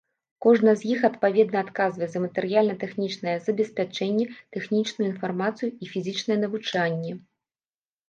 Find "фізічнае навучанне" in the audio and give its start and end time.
5.95-7.11